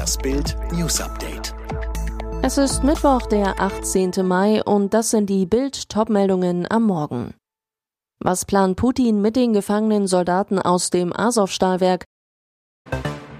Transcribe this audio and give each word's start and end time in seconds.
Das 0.00 0.16
Bild 0.16 0.56
News 0.72 0.98
Update. 0.98 1.54
Es 2.40 2.56
ist 2.56 2.82
Mittwoch, 2.82 3.26
der 3.26 3.60
18. 3.60 4.26
Mai 4.26 4.64
und 4.64 4.94
das 4.94 5.10
sind 5.10 5.28
die 5.28 5.44
Bild 5.44 5.90
Topmeldungen 5.90 6.66
am 6.70 6.84
Morgen. 6.84 7.34
Was 8.18 8.46
plant 8.46 8.78
Putin 8.78 9.20
mit 9.20 9.36
den 9.36 9.52
gefangenen 9.52 10.06
Soldaten 10.06 10.58
aus 10.58 10.88
dem 10.88 11.14
Azov-Stahlwerk? 11.14 12.04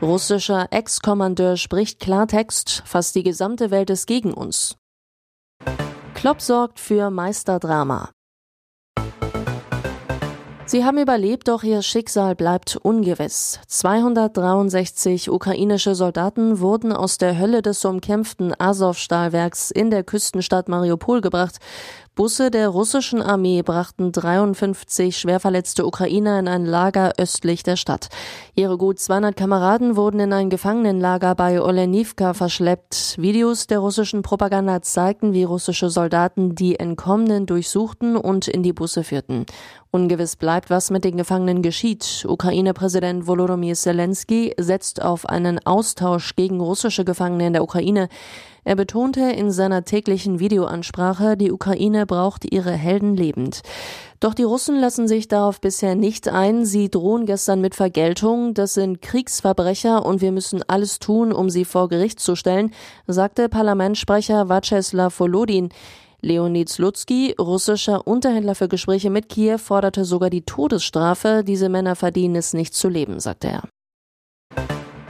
Russischer 0.02 0.66
Ex-Kommandeur 0.70 1.56
spricht 1.56 1.98
Klartext, 1.98 2.82
fast 2.84 3.14
die 3.14 3.22
gesamte 3.22 3.70
Welt 3.70 3.88
ist 3.88 4.06
gegen 4.06 4.34
uns. 4.34 4.76
Klopp 6.12 6.42
sorgt 6.42 6.78
für 6.78 7.08
Meisterdrama. 7.08 8.10
Sie 10.70 10.84
haben 10.84 10.98
überlebt, 10.98 11.48
doch 11.48 11.64
ihr 11.64 11.82
Schicksal 11.82 12.36
bleibt 12.36 12.76
ungewiss. 12.76 13.58
263 13.66 15.28
ukrainische 15.28 15.96
Soldaten 15.96 16.60
wurden 16.60 16.92
aus 16.92 17.18
der 17.18 17.40
Hölle 17.40 17.60
des 17.60 17.84
umkämpften 17.84 18.54
Azov-Stahlwerks 18.56 19.72
in 19.72 19.90
der 19.90 20.04
Küstenstadt 20.04 20.68
Mariupol 20.68 21.22
gebracht. 21.22 21.56
Busse 22.20 22.50
der 22.50 22.68
russischen 22.68 23.22
Armee 23.22 23.62
brachten 23.62 24.12
53 24.12 25.16
schwerverletzte 25.16 25.86
Ukrainer 25.86 26.38
in 26.38 26.48
ein 26.48 26.66
Lager 26.66 27.14
östlich 27.16 27.62
der 27.62 27.76
Stadt. 27.76 28.10
Ihre 28.54 28.76
gut 28.76 28.98
200 28.98 29.34
Kameraden 29.34 29.96
wurden 29.96 30.20
in 30.20 30.34
ein 30.34 30.50
Gefangenenlager 30.50 31.34
bei 31.34 31.62
Olenivka 31.62 32.34
verschleppt. 32.34 33.16
Videos 33.16 33.68
der 33.68 33.78
russischen 33.78 34.20
Propaganda 34.20 34.82
zeigten, 34.82 35.32
wie 35.32 35.44
russische 35.44 35.88
Soldaten 35.88 36.54
die 36.54 36.78
Entkommenen 36.78 37.46
durchsuchten 37.46 38.18
und 38.18 38.48
in 38.48 38.62
die 38.62 38.74
Busse 38.74 39.02
führten. 39.02 39.46
Ungewiss 39.90 40.36
bleibt, 40.36 40.68
was 40.68 40.90
mit 40.90 41.04
den 41.04 41.16
Gefangenen 41.16 41.62
geschieht. 41.62 42.26
Ukraine-Präsident 42.28 43.26
Volodymyr 43.26 43.74
Zelensky 43.74 44.54
setzt 44.58 45.00
auf 45.00 45.24
einen 45.26 45.58
Austausch 45.66 46.36
gegen 46.36 46.60
russische 46.60 47.06
Gefangene 47.06 47.46
in 47.46 47.54
der 47.54 47.62
Ukraine. 47.62 48.10
Er 48.64 48.76
betonte 48.76 49.22
in 49.22 49.50
seiner 49.50 49.84
täglichen 49.84 50.38
Videoansprache, 50.38 51.36
die 51.36 51.50
Ukraine 51.50 52.06
braucht 52.06 52.50
ihre 52.52 52.72
Helden 52.72 53.16
lebend. 53.16 53.62
Doch 54.20 54.34
die 54.34 54.42
Russen 54.42 54.78
lassen 54.78 55.08
sich 55.08 55.28
darauf 55.28 55.60
bisher 55.60 55.94
nicht 55.94 56.28
ein. 56.28 56.66
Sie 56.66 56.90
drohen 56.90 57.24
gestern 57.24 57.62
mit 57.62 57.74
Vergeltung. 57.74 58.52
Das 58.52 58.74
sind 58.74 59.00
Kriegsverbrecher 59.00 60.04
und 60.04 60.20
wir 60.20 60.30
müssen 60.30 60.62
alles 60.68 60.98
tun, 60.98 61.32
um 61.32 61.48
sie 61.48 61.64
vor 61.64 61.88
Gericht 61.88 62.20
zu 62.20 62.36
stellen, 62.36 62.72
sagte 63.06 63.48
Parlamentssprecher 63.48 64.48
Vyacheslav 64.48 65.18
Volodin. 65.18 65.70
Leonid 66.22 66.68
Slutsky, 66.68 67.34
russischer 67.40 68.06
Unterhändler 68.06 68.54
für 68.54 68.68
Gespräche 68.68 69.08
mit 69.08 69.30
Kiew, 69.30 69.56
forderte 69.56 70.04
sogar 70.04 70.28
die 70.28 70.42
Todesstrafe. 70.42 71.42
Diese 71.46 71.70
Männer 71.70 71.96
verdienen 71.96 72.36
es 72.36 72.52
nicht 72.52 72.74
zu 72.74 72.88
leben, 72.88 73.20
sagte 73.20 73.48
er. 73.48 73.62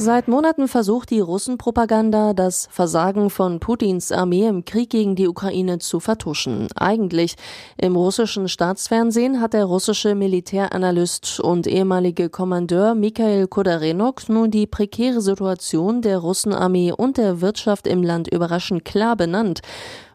Seit 0.03 0.29
Monaten 0.29 0.67
versucht 0.67 1.11
die 1.11 1.21
Russenpropaganda, 1.21 2.33
das 2.33 2.69
Versagen 2.71 3.29
von 3.29 3.61
Putins 3.61 4.13
Armee 4.13 4.47
im 4.47 4.65
Krieg 4.65 4.89
gegen 4.89 5.15
die 5.15 5.29
Ukraine 5.29 5.79
zu 5.79 6.01
vertuschen. 6.01 6.69
Eigentlich 6.75 7.37
im 7.77 7.97
russischen 7.97 8.49
Staatsfernsehen 8.49 9.43
hat 9.43 9.53
der 9.53 9.67
russische 9.67 10.15
Militäranalyst 10.15 11.41
und 11.41 11.67
ehemalige 11.67 12.31
Kommandeur 12.31 12.95
Mikhail 12.95 13.47
Kodarenok 13.47 14.27
nun 14.31 14.51
die 14.51 14.67
prekäre 14.67 15.21
Situation 15.21 16.01
der 16.01 16.17
Russenarmee 16.17 16.93
und 16.93 17.19
der 17.19 17.43
Wirtschaft 17.43 17.87
im 17.87 18.03
Land 18.03 18.33
überraschend 18.33 18.87
klar 18.87 19.17
benannt. 19.17 19.61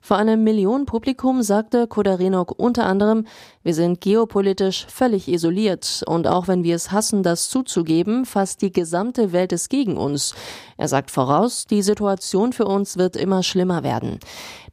Vor 0.05 0.17
einem 0.17 0.43
Millionenpublikum 0.43 1.41
sagte 1.41 1.87
Kodarinok 1.87 2.59
unter 2.59 2.85
anderem, 2.85 3.25
wir 3.63 3.73
sind 3.73 4.01
geopolitisch 4.01 4.85
völlig 4.87 5.27
isoliert 5.27 6.03
und 6.05 6.27
auch 6.27 6.47
wenn 6.47 6.63
wir 6.63 6.75
es 6.75 6.91
hassen, 6.91 7.23
das 7.23 7.49
zuzugeben, 7.49 8.27
fast 8.27 8.61
die 8.61 8.71
gesamte 8.71 9.31
Welt 9.31 9.51
ist 9.51 9.67
gegen 9.67 9.97
uns. 9.97 10.35
Er 10.77 10.89
sagt 10.89 11.09
voraus, 11.09 11.65
die 11.65 11.81
Situation 11.81 12.53
für 12.53 12.65
uns 12.65 12.97
wird 12.97 13.15
immer 13.15 13.41
schlimmer 13.41 13.81
werden. 13.81 14.19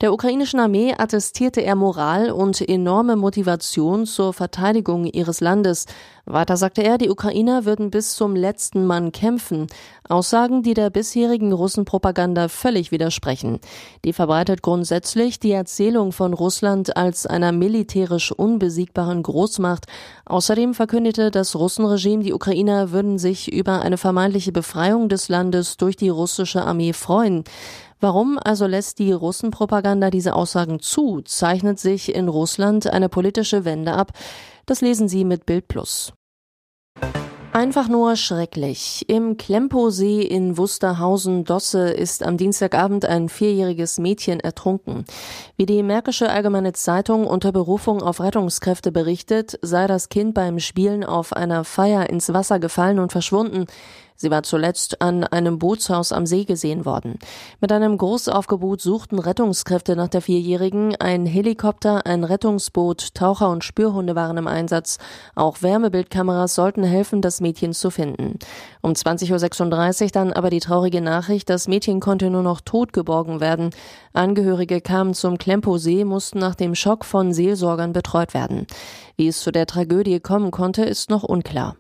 Der 0.03 0.13
ukrainischen 0.13 0.61
Armee 0.61 0.95
attestierte 0.99 1.63
er 1.63 1.77
Moral 1.77 2.31
und 2.31 2.61
enorme 2.61 3.17
Motivation 3.17 4.05
zur 4.05 4.35
Verteidigung 4.35 5.07
ihres 5.07 5.41
Landes. 5.41 5.87
Weiter 6.25 6.57
sagte 6.57 6.85
er, 6.85 6.99
die 6.99 7.11
Ukrainer 7.11 7.65
würden 7.65 7.91
bis 7.91 8.15
zum 8.15 8.37
letzten 8.37 8.87
Mann 8.87 9.11
kämpfen. 9.11 9.67
Aussagen, 10.09 10.63
die 10.63 10.75
der 10.75 10.89
bisherigen 10.89 11.53
Russenpropaganda 11.53 12.47
völlig 12.47 12.93
widersprechen. 12.93 13.59
Die 14.05 14.13
verbreitet 14.13 14.63
grundsätzlich 14.63 15.41
die 15.41 15.51
Erzählung 15.51 16.13
von 16.13 16.33
Russland 16.33 16.97
als 16.97 17.27
einer 17.27 17.51
militärisch 17.51 18.31
unbesiegbaren 18.31 19.25
Großmacht. 19.25 19.87
Außerdem 20.25 20.75
verkündete 20.75 21.33
das 21.33 21.57
Russenregime, 21.57 22.23
die 22.23 22.35
Ukrainer 22.35 22.93
würden 22.93 23.19
sich 23.19 23.53
über 23.53 23.81
eine 23.81 23.99
vermeintliche 23.99 24.53
Befreiung 24.53 25.09
des 25.09 25.29
Landes 25.29 25.77
durch 25.77 25.97
die 25.97 26.09
russische 26.09 26.63
Armee 26.63 26.93
freuen. 26.93 27.43
Warum 28.03 28.37
also 28.37 28.67
lässt 28.67 28.99
die 28.99 29.13
Russenpropaganda 29.13 30.11
diese 30.11 30.35
Aussagen 30.35 30.81
zu? 30.81 31.21
Zeichnet 31.21 31.79
sich 31.79 32.15
in 32.15 32.29
Russland 32.29 32.89
eine 32.89 33.09
politische 33.09 33.65
Wende 33.65 33.93
ab? 33.93 34.13
Das 34.67 34.81
lesen 34.81 35.09
Sie 35.09 35.25
mit 35.25 35.47
Bild 35.47 35.69
Plus. 35.69 36.13
Einfach 37.55 37.87
nur 37.87 38.17
schrecklich. 38.17 39.05
Im 39.09 39.37
Klemposee 39.37 40.23
in 40.23 40.57
Wusterhausen-Dosse 40.57 41.91
ist 41.91 42.23
am 42.23 42.39
Dienstagabend 42.39 43.05
ein 43.05 43.29
vierjähriges 43.29 43.99
Mädchen 43.99 44.41
ertrunken. 44.41 45.05
Wie 45.59 45.67
die 45.67 45.83
Märkische 45.83 46.31
Allgemeine 46.31 46.73
Zeitung 46.73 47.27
unter 47.27 47.53
Berufung 47.53 48.01
auf 48.01 48.23
Rettungskräfte 48.23 48.91
berichtet, 48.91 49.59
sei 49.61 49.87
das 49.87 50.09
Kind 50.09 50.33
beim 50.33 50.61
Spielen 50.61 51.05
auf 51.05 51.35
einer 51.35 51.65
Feier 51.65 52.09
ins 52.09 52.33
Wasser 52.33 52.59
gefallen 52.59 52.99
und 52.99 53.13
verschwunden. 53.13 53.67
Sie 54.23 54.31
war 54.31 54.45
zuletzt 54.45 55.03
an 55.03 55.25
einem 55.25 55.59
Bootshaus 55.59 56.13
am 56.13 56.27
See 56.27 56.45
gesehen 56.45 56.85
worden. 56.85 57.19
Mit 57.61 57.73
einem 57.73 57.99
Großaufgebot 57.99 58.81
suchten 58.81 59.19
Rettungskräfte 59.19 59.97
nach 59.97 60.07
der 60.07 60.23
Vierjährigen. 60.23 60.95
Ein 60.95 61.27
Helikopter, 61.27 62.07
ein 62.07 62.23
Rettungsboot, 62.23 63.15
Taucher 63.15 63.51
und 63.51 63.65
Spürhunde 63.65 64.15
waren 64.15 64.37
im 64.37 64.47
Einsatz. 64.47 64.99
Auch 65.35 65.63
Wärmebildkameras 65.63 66.55
sollten 66.55 66.85
helfen, 66.85 67.21
das 67.21 67.41
Mädchen 67.41 67.73
zu 67.73 67.91
finden. 67.91 68.39
Um 68.81 68.93
20.36 68.93 70.05
Uhr 70.05 70.11
dann 70.13 70.33
aber 70.33 70.51
die 70.51 70.61
traurige 70.61 71.01
Nachricht, 71.01 71.51
das 71.51 71.67
Mädchen 71.67 71.99
konnte 71.99 72.31
nur 72.31 72.45
noch 72.45 72.61
tot 72.61 72.93
geborgen 72.93 73.41
werden. 73.41 73.71
Angehörige 74.13 74.81
kamen 74.81 75.15
zum 75.15 75.37
Klempo-See, 75.37 76.05
mussten 76.05 76.39
nach 76.39 76.55
dem 76.55 76.77
Schock 76.77 77.05
von 77.05 77.33
Seelsorgern 77.33 77.93
betreut 77.93 78.35
werden. 78.35 78.69
Wie 79.17 79.27
es 79.27 79.41
zu 79.41 79.51
der 79.51 79.67
Tragödie 79.67 80.21
kommen 80.21 80.53
konnte, 80.53 80.85
ist 80.85 81.11
noch 81.11 81.25
unklar. 81.25 81.75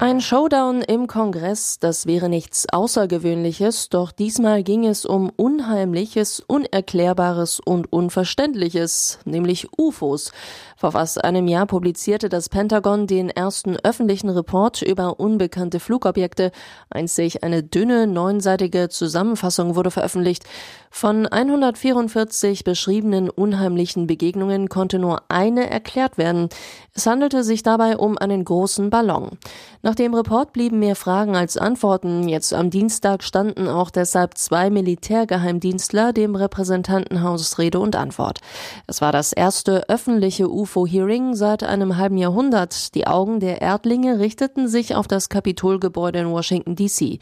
Ein 0.00 0.20
Showdown 0.20 0.82
im 0.82 1.06
Kongress, 1.06 1.78
das 1.78 2.04
wäre 2.04 2.28
nichts 2.28 2.66
Außergewöhnliches, 2.70 3.90
doch 3.90 4.10
diesmal 4.10 4.64
ging 4.64 4.84
es 4.86 5.06
um 5.06 5.30
Unheimliches, 5.36 6.40
Unerklärbares 6.40 7.60
und 7.60 7.92
Unverständliches, 7.92 9.20
nämlich 9.24 9.68
UFOs. 9.78 10.32
Vor 10.76 10.92
fast 10.92 11.24
einem 11.24 11.46
Jahr 11.46 11.66
publizierte 11.66 12.28
das 12.28 12.48
Pentagon 12.48 13.06
den 13.06 13.30
ersten 13.30 13.76
öffentlichen 13.84 14.28
Report 14.28 14.82
über 14.82 15.20
unbekannte 15.20 15.78
Flugobjekte. 15.78 16.50
Einzig 16.90 17.44
eine 17.44 17.62
dünne, 17.62 18.08
neunseitige 18.08 18.88
Zusammenfassung 18.88 19.76
wurde 19.76 19.92
veröffentlicht. 19.92 20.44
Von 20.90 21.26
144 21.26 22.64
beschriebenen 22.64 23.30
unheimlichen 23.30 24.06
Begegnungen 24.06 24.68
konnte 24.68 24.98
nur 24.98 25.22
eine 25.28 25.70
erklärt 25.70 26.18
werden. 26.18 26.48
Es 26.92 27.06
handelte 27.06 27.44
sich 27.44 27.62
dabei 27.62 27.96
um 27.96 28.18
einen 28.18 28.44
großen 28.44 28.90
Ballon. 28.90 29.38
Nach 29.84 29.94
dem 29.94 30.14
Report 30.14 30.54
blieben 30.54 30.78
mehr 30.78 30.96
Fragen 30.96 31.36
als 31.36 31.58
Antworten. 31.58 32.26
Jetzt 32.26 32.54
am 32.54 32.70
Dienstag 32.70 33.22
standen 33.22 33.68
auch 33.68 33.90
deshalb 33.90 34.38
zwei 34.38 34.70
Militärgeheimdienstler 34.70 36.14
dem 36.14 36.36
Repräsentantenhaus 36.36 37.58
Rede 37.58 37.78
und 37.80 37.94
Antwort. 37.94 38.40
Es 38.86 39.02
war 39.02 39.12
das 39.12 39.34
erste 39.34 39.86
öffentliche 39.90 40.48
UFO 40.48 40.84
UFO-Hearing 40.84 41.34
seit 41.34 41.64
einem 41.64 41.98
halben 41.98 42.16
Jahrhundert. 42.16 42.94
Die 42.94 43.06
Augen 43.06 43.40
der 43.40 43.60
Erdlinge 43.60 44.20
richteten 44.20 44.68
sich 44.68 44.94
auf 44.94 45.06
das 45.06 45.28
Kapitolgebäude 45.28 46.20
in 46.20 46.30
Washington, 46.30 46.76
D.C. 46.76 47.18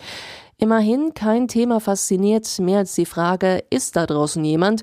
Immerhin 0.59 1.15
kein 1.15 1.49
Thema 1.49 1.81
fasziniert 1.81 2.59
mehr 2.61 2.79
als 2.79 2.95
die 2.95 3.07
Frage, 3.07 3.65
ist 3.71 3.97
da 3.97 4.07
draußen 4.07 4.45
jemand? 4.45 4.83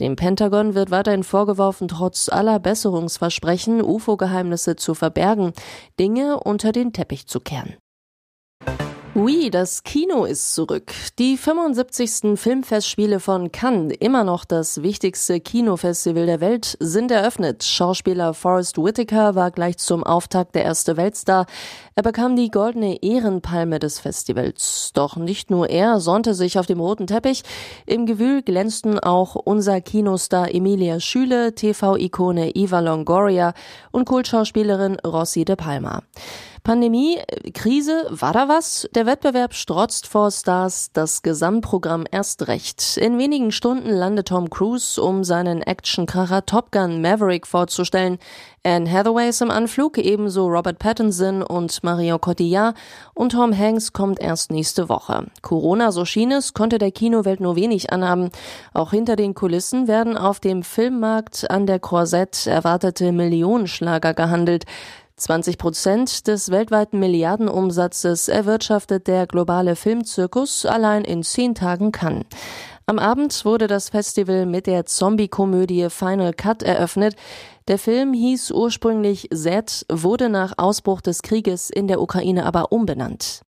Dem 0.00 0.16
Pentagon 0.16 0.74
wird 0.74 0.90
weiterhin 0.90 1.22
vorgeworfen, 1.22 1.88
trotz 1.88 2.28
aller 2.28 2.58
Besserungsversprechen 2.58 3.82
UFO-Geheimnisse 3.82 4.76
zu 4.76 4.94
verbergen, 4.94 5.52
Dinge 5.98 6.40
unter 6.40 6.72
den 6.72 6.92
Teppich 6.92 7.26
zu 7.26 7.40
kehren. 7.40 7.76
Oui, 9.12 9.50
das 9.50 9.82
Kino 9.82 10.24
ist 10.24 10.54
zurück. 10.54 10.92
Die 11.18 11.36
75. 11.36 12.38
Filmfestspiele 12.38 13.18
von 13.18 13.50
Cannes, 13.50 13.96
immer 13.98 14.22
noch 14.22 14.44
das 14.44 14.84
wichtigste 14.84 15.40
Kinofestival 15.40 16.26
der 16.26 16.40
Welt, 16.40 16.76
sind 16.78 17.10
eröffnet. 17.10 17.64
Schauspieler 17.64 18.34
Forrest 18.34 18.78
Whitaker 18.78 19.34
war 19.34 19.50
gleich 19.50 19.78
zum 19.78 20.04
Auftakt 20.04 20.54
der 20.54 20.62
erste 20.62 20.96
Weltstar. 20.96 21.46
Er 21.96 22.04
bekam 22.04 22.36
die 22.36 22.52
goldene 22.52 23.02
Ehrenpalme 23.02 23.80
des 23.80 23.98
Festivals. 23.98 24.92
Doch 24.94 25.16
nicht 25.16 25.50
nur 25.50 25.68
er 25.68 25.98
sonnte 25.98 26.32
sich 26.32 26.56
auf 26.56 26.66
dem 26.66 26.78
roten 26.78 27.08
Teppich. 27.08 27.42
Im 27.86 28.06
Gewühl 28.06 28.42
glänzten 28.42 29.00
auch 29.00 29.34
unser 29.34 29.80
Kinostar 29.80 30.54
Emilia 30.54 31.00
Schüle, 31.00 31.52
TV-Ikone 31.56 32.54
Eva 32.54 32.78
Longoria 32.78 33.54
und 33.90 34.04
Kultschauspielerin 34.04 35.00
Rossi 35.04 35.44
de 35.44 35.56
Palma. 35.56 36.02
Pandemie, 36.62 37.18
Krise, 37.54 38.06
war 38.10 38.34
da 38.34 38.46
was? 38.46 38.88
Der 38.94 39.06
Wettbewerb 39.06 39.54
strotzt 39.54 40.06
vor 40.06 40.30
Stars, 40.30 40.92
das 40.92 41.22
Gesamtprogramm 41.22 42.04
erst 42.10 42.48
recht. 42.48 42.98
In 42.98 43.18
wenigen 43.18 43.50
Stunden 43.50 43.88
landet 43.88 44.28
Tom 44.28 44.50
Cruise, 44.50 45.00
um 45.00 45.24
seinen 45.24 45.62
Actionkracher 45.62 46.44
Top 46.44 46.70
Gun 46.70 47.00
Maverick 47.00 47.46
vorzustellen. 47.46 48.18
Anne 48.62 48.90
Hathaway 48.90 49.30
ist 49.30 49.40
im 49.40 49.50
Anflug, 49.50 49.96
ebenso 49.96 50.46
Robert 50.46 50.78
Pattinson 50.78 51.42
und 51.42 51.82
Mario 51.82 52.18
Cotillard 52.18 52.76
und 53.14 53.32
Tom 53.32 53.56
Hanks 53.56 53.94
kommt 53.94 54.20
erst 54.20 54.50
nächste 54.50 54.90
Woche. 54.90 55.28
Corona, 55.40 55.92
so 55.92 56.04
schien 56.04 56.30
es, 56.30 56.52
konnte 56.52 56.76
der 56.76 56.92
Kinowelt 56.92 57.40
nur 57.40 57.56
wenig 57.56 57.90
anhaben. 57.90 58.30
Auch 58.74 58.90
hinter 58.90 59.16
den 59.16 59.32
Kulissen 59.32 59.88
werden 59.88 60.18
auf 60.18 60.40
dem 60.40 60.62
Filmmarkt 60.62 61.50
an 61.50 61.66
der 61.66 61.78
Korsett 61.78 62.46
erwartete 62.46 63.12
Millionenschlager 63.12 64.12
gehandelt. 64.12 64.66
20 65.20 65.58
Prozent 65.58 66.26
des 66.28 66.50
weltweiten 66.50 66.98
Milliardenumsatzes 66.98 68.28
erwirtschaftet 68.28 69.06
der 69.06 69.26
globale 69.26 69.76
Filmzirkus 69.76 70.64
allein 70.64 71.04
in 71.04 71.22
zehn 71.22 71.54
Tagen 71.54 71.92
Cannes. 71.92 72.24
Am 72.86 72.98
Abend 72.98 73.44
wurde 73.44 73.66
das 73.66 73.90
Festival 73.90 74.46
mit 74.46 74.66
der 74.66 74.86
Zombie-Komödie 74.86 75.90
Final 75.90 76.32
Cut 76.32 76.62
eröffnet. 76.62 77.16
Der 77.68 77.78
Film 77.78 78.14
hieß 78.14 78.50
ursprünglich 78.50 79.28
Z, 79.32 79.84
wurde 79.92 80.30
nach 80.30 80.54
Ausbruch 80.56 81.02
des 81.02 81.20
Krieges 81.20 81.68
in 81.68 81.86
der 81.86 82.00
Ukraine 82.00 82.46
aber 82.46 82.72
umbenannt. 82.72 83.42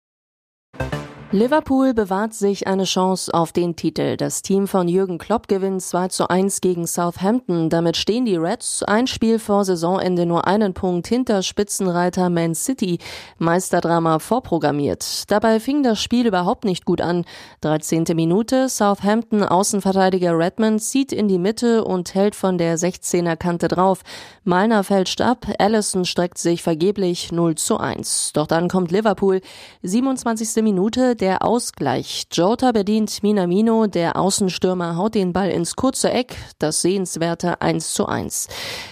Liverpool 1.31 1.93
bewahrt 1.93 2.33
sich 2.33 2.67
eine 2.67 2.85
Chance 2.85 3.35
auf 3.35 3.53
den 3.53 3.77
Titel. 3.77 4.17
Das 4.17 4.41
Team 4.41 4.67
von 4.67 4.89
Jürgen 4.89 5.19
Klopp 5.19 5.47
gewinnt 5.47 5.83
2 5.83 6.09
zu 6.09 6.31
1 6.31 6.63
gegen 6.63 6.87
Southampton. 6.87 7.69
Damit 7.69 7.99
stehen 7.99 8.25
die 8.25 8.37
Reds 8.37 8.83
ein 8.83 9.07
Spiel 9.07 9.39
vor 9.39 9.67
Saisonende 9.67 10.25
nur 10.25 10.47
einen 10.47 10.73
Punkt 10.73 11.07
hinter 11.07 11.43
Spitzenreiter 11.43 12.31
Man 12.31 12.55
City. 12.55 12.99
Meisterdrama 13.37 14.21
vorprogrammiert. 14.21 15.31
Dabei 15.31 15.61
fing 15.61 15.83
das 15.83 16.01
Spiel 16.03 16.27
überhaupt 16.27 16.65
nicht 16.65 16.87
gut 16.87 17.03
an. 17.03 17.27
13. 17.61 18.05
Minute, 18.15 18.71
Southampton 18.71 19.43
Außenverteidiger 19.43 20.33
Redmond 20.39 20.83
zieht 20.83 21.13
in 21.13 21.29
die 21.29 21.39
Mitte 21.39 21.85
und 21.85 22.15
hält 22.15 22.37
von 22.37 22.57
der 22.57 22.79
16er 22.79 23.37
Kante 23.37 23.69
drauf. 23.69 24.01
Malner 24.45 24.83
fälscht 24.83 25.21
ab, 25.21 25.47
Allison 25.59 26.07
streckt 26.07 26.39
sich 26.39 26.63
vergeblich 26.63 27.33
0 27.33 27.57
zu 27.57 27.77
1. 27.77 28.33
Doch 28.33 28.47
dann 28.47 28.69
kommt 28.69 28.91
Liverpool. 28.91 29.43
27. 29.83 30.63
Minute, 30.63 31.18
der 31.21 31.45
Ausgleich. 31.45 32.27
Jota 32.33 32.73
bedient 32.73 33.23
Minamino, 33.23 33.87
der 33.87 34.17
Außenstürmer 34.17 34.97
haut 34.97 35.15
den 35.15 35.33
Ball 35.33 35.51
ins 35.51 35.77
kurze 35.77 36.11
Eck, 36.11 36.37
das 36.59 36.83
sehenswerte 36.83 37.61
1 37.61 37.93
zu 37.93 38.07
1. 38.07 38.49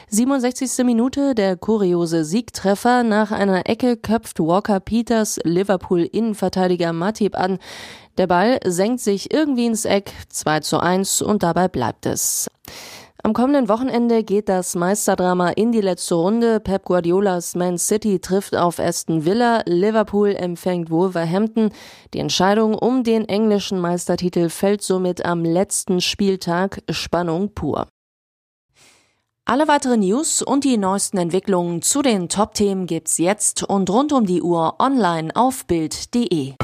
67. 0.08 0.84
Minute, 0.84 1.34
der 1.34 1.56
kuriose 1.56 2.24
Siegtreffer. 2.24 3.02
Nach 3.02 3.32
einer 3.32 3.68
Ecke 3.68 3.96
köpft 3.96 4.40
Walker 4.40 4.80
Peters 4.80 5.38
Liverpool 5.44 6.02
Innenverteidiger 6.02 6.92
Matip 6.92 7.36
an. 7.36 7.58
Der 8.18 8.26
Ball 8.26 8.60
senkt 8.64 9.00
sich 9.00 9.32
irgendwie 9.32 9.66
ins 9.66 9.84
Eck, 9.84 10.12
2 10.28 10.60
zu 10.60 10.80
1 10.80 11.22
und 11.22 11.42
dabei 11.42 11.68
bleibt 11.68 12.06
es. 12.06 12.48
Am 13.26 13.32
kommenden 13.32 13.68
Wochenende 13.68 14.22
geht 14.22 14.48
das 14.48 14.76
Meisterdrama 14.76 15.48
in 15.48 15.72
die 15.72 15.80
letzte 15.80 16.14
Runde. 16.14 16.60
Pep 16.60 16.84
Guardiolas 16.84 17.56
Man 17.56 17.76
City 17.76 18.20
trifft 18.20 18.54
auf 18.54 18.78
Aston 18.78 19.24
Villa, 19.24 19.64
Liverpool 19.66 20.28
empfängt 20.28 20.90
Wolverhampton. 20.90 21.72
Die 22.14 22.20
Entscheidung 22.20 22.74
um 22.74 23.02
den 23.02 23.28
englischen 23.28 23.80
Meistertitel 23.80 24.48
fällt 24.48 24.80
somit 24.80 25.24
am 25.24 25.44
letzten 25.44 26.00
Spieltag. 26.00 26.84
Spannung 26.88 27.52
pur. 27.52 27.88
Alle 29.44 29.66
weiteren 29.66 29.98
News 29.98 30.40
und 30.40 30.62
die 30.62 30.76
neuesten 30.76 31.18
Entwicklungen 31.18 31.82
zu 31.82 32.02
den 32.02 32.28
Top-Themen 32.28 32.86
gibt's 32.86 33.18
jetzt 33.18 33.64
und 33.64 33.90
rund 33.90 34.12
um 34.12 34.26
die 34.26 34.40
Uhr 34.40 34.76
online 34.78 35.34
auf 35.34 35.66
Bild.de. 35.66 36.54